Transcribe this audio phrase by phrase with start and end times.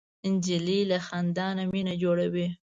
[0.33, 2.47] نجلۍ له خندا نه مینه جوړوي.